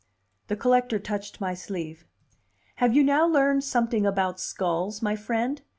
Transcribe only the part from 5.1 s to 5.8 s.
friend?